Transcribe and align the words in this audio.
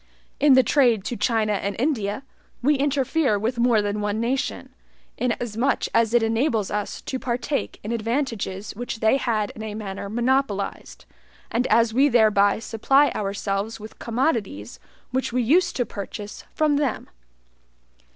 In 0.39 0.53
the 0.53 0.63
trade 0.63 1.03
to 1.05 1.15
China 1.15 1.53
and 1.53 1.75
India, 1.77 2.23
we 2.63 2.73
interfere 2.73 3.37
with 3.37 3.59
more 3.59 3.83
than 3.83 4.01
one 4.01 4.19
nation, 4.19 4.73
inasmuch 5.15 5.83
as 5.93 6.15
it 6.15 6.23
enables 6.23 6.71
us 6.71 7.01
to 7.03 7.19
partake 7.19 7.79
in 7.83 7.91
advantages 7.91 8.71
which 8.73 8.99
they 8.99 9.17
had 9.17 9.51
in 9.51 9.61
a 9.61 9.75
manner 9.75 10.09
monopolized, 10.09 11.05
and 11.51 11.67
as 11.67 11.93
we 11.93 12.09
thereby 12.09 12.57
supply 12.57 13.11
ourselves 13.11 13.79
with 13.79 13.99
commodities 13.99 14.79
which 15.11 15.31
we 15.31 15.43
used 15.43 15.75
to 15.75 15.85
purchase 15.85 16.45
from 16.55 16.77
them. 16.77 17.07